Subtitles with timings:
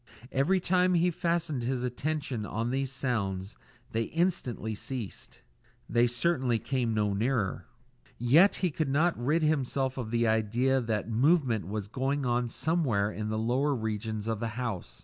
[0.31, 3.55] Every time he fastened his attention on these sounds,
[3.91, 5.41] they instantly ceased.
[5.87, 7.67] They certainly came no nearer.
[8.17, 13.11] Yet he could not rid himself of the idea that movement was going on somewhere
[13.11, 14.99] in the lower regions of the house.